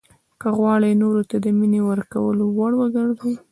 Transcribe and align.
که 0.41 0.47
غواړئ 0.57 0.93
نورو 1.03 1.21
ته 1.29 1.35
د 1.43 1.45
مینې 1.57 1.81
ورکولو 1.89 2.43
وړ 2.57 2.71
وګرځئ. 2.81 3.33